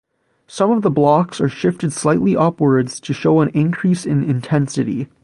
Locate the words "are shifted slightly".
1.39-2.35